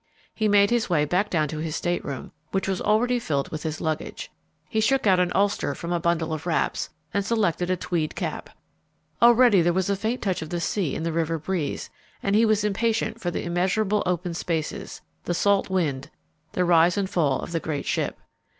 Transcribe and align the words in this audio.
He 0.33 0.47
made 0.47 0.71
his 0.71 0.89
way 0.89 1.05
back 1.05 1.29
down 1.29 1.47
to 1.49 1.59
his 1.59 1.75
stateroom, 1.75 2.31
which 2.49 2.67
was 2.67 2.81
already 2.81 3.19
filled 3.19 3.49
with 3.49 3.61
his 3.61 3.79
luggage. 3.79 4.31
He 4.67 4.79
shook 4.81 5.05
out 5.05 5.19
an 5.19 5.31
ulster 5.35 5.75
from 5.75 5.91
a 5.91 5.99
bundle 5.99 6.33
of 6.33 6.47
wraps, 6.47 6.89
and 7.13 7.23
selected 7.23 7.69
a 7.69 7.77
tweed 7.77 8.15
cap. 8.15 8.49
Already 9.21 9.61
there 9.61 9.73
was 9.77 9.91
a 9.91 9.95
faint 9.95 10.23
touch 10.23 10.41
of 10.41 10.49
the 10.49 10.59
sea 10.59 10.95
in 10.95 11.03
the 11.03 11.13
river 11.13 11.37
breeze, 11.37 11.91
and 12.23 12.35
he 12.35 12.47
was 12.47 12.63
impatient 12.63 13.21
for 13.21 13.29
the 13.29 13.43
immeasurable 13.43 14.01
open 14.07 14.33
spaces, 14.33 15.01
the 15.25 15.35
salt 15.35 15.69
wind, 15.69 16.09
the 16.53 16.65
rise 16.65 16.97
and 16.97 17.07
fall 17.07 17.39
of 17.41 17.51
the 17.51 17.59
great 17.59 17.85
ship. 17.85 18.17